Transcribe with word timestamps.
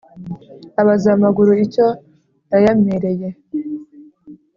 abaza 0.81 1.09
amaguru 1.17 1.51
icyo 1.65 1.87
yayamereye 2.51 3.27